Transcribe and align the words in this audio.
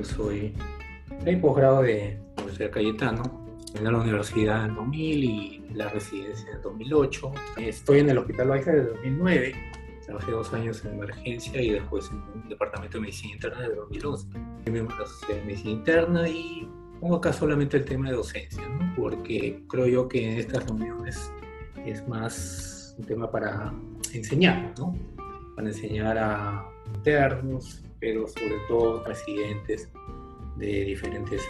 Yo 0.00 0.06
soy 0.06 0.54
el 1.26 1.40
posgrado 1.42 1.82
de 1.82 2.18
Universidad 2.38 2.70
Cayetano, 2.70 3.46
en 3.74 3.84
la 3.84 3.98
universidad 3.98 4.64
en 4.64 4.74
2000 4.74 5.24
y 5.24 5.62
la 5.74 5.90
residencia 5.90 6.50
en 6.52 6.62
2008. 6.62 7.32
Estoy 7.58 7.98
en 7.98 8.08
el 8.08 8.16
Hospital 8.16 8.48
Baixa 8.48 8.72
desde 8.72 8.88
2009. 8.92 9.54
Trabajé 10.06 10.30
dos 10.32 10.54
años 10.54 10.82
en 10.86 10.94
emergencia 10.94 11.60
y 11.60 11.72
después 11.72 12.10
en 12.10 12.42
el 12.44 12.48
Departamento 12.48 12.96
de 12.96 13.02
Medicina 13.02 13.34
Interna 13.34 13.60
desde 13.60 13.74
2011. 13.74 14.26
Soy 14.32 14.72
miembro 14.72 14.96
de 14.96 15.02
la 15.02 15.06
Sociedad 15.06 15.38
de 15.38 15.44
Medicina 15.44 15.70
Interna 15.70 16.28
y 16.30 16.68
pongo 16.98 17.16
acá 17.16 17.34
solamente 17.34 17.76
el 17.76 17.84
tema 17.84 18.08
de 18.08 18.16
docencia, 18.16 18.66
¿no? 18.66 18.94
porque 18.96 19.62
creo 19.68 19.86
yo 19.86 20.08
que 20.08 20.32
en 20.32 20.38
estas 20.38 20.64
reuniones 20.64 21.30
es 21.84 22.08
más 22.08 22.94
un 22.96 23.04
tema 23.04 23.30
para 23.30 23.74
enseñar, 24.14 24.72
¿no? 24.78 24.96
Para 25.60 25.72
enseñar 25.72 26.16
a 26.16 26.64
internos, 26.94 27.84
pero 28.00 28.26
sobre 28.26 28.54
todo 28.66 29.04
residentes 29.04 29.90
de 30.56 30.84
diferentes 30.84 31.42